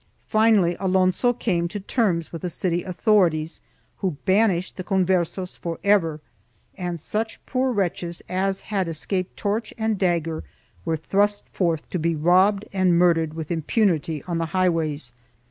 Finally 0.25 0.75
Alonso 0.79 1.31
came 1.31 1.67
to 1.67 1.79
terms 1.79 2.31
with 2.31 2.41
the 2.41 2.49
city 2.49 2.81
authorities, 2.81 3.61
who 3.97 4.17
banished 4.25 4.75
the 4.75 4.83
Converses 4.83 5.55
for 5.55 5.77
ever 5.83 6.19
and 6.75 6.99
such 6.99 7.39
poor 7.45 7.71
wretches 7.71 8.23
as 8.27 8.61
had 8.61 8.87
escaped 8.87 9.37
torch 9.37 9.75
and 9.77 9.99
dagger 9.99 10.43
were 10.85 10.97
thrust 10.97 11.47
forth 11.49 11.87
to 11.91 11.99
be 11.99 12.15
robbed 12.15 12.65
and 12.73 12.97
murdered 12.97 13.35
with 13.35 13.51
impunity 13.51 14.23
on 14.23 14.39
the 14.39 14.47
highways. 14.57 15.13